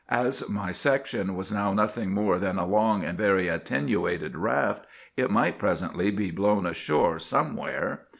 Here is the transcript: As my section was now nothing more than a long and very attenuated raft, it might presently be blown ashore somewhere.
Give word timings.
As 0.09 0.49
my 0.49 0.71
section 0.71 1.35
was 1.35 1.51
now 1.51 1.73
nothing 1.75 2.09
more 2.11 2.39
than 2.39 2.57
a 2.57 2.65
long 2.65 3.05
and 3.05 3.15
very 3.15 3.47
attenuated 3.47 4.35
raft, 4.35 4.87
it 5.15 5.29
might 5.29 5.59
presently 5.59 6.09
be 6.09 6.31
blown 6.31 6.65
ashore 6.65 7.19
somewhere. 7.19 8.07